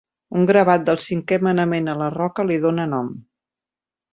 Un 0.37 0.45
gravat 0.51 0.87
del 0.87 0.97
Cinquè 1.03 1.39
Manament 1.47 1.91
a 1.93 1.95
la 2.01 2.09
roca 2.17 2.47
li 2.53 2.59
dona 2.67 2.89
nom. 2.95 3.13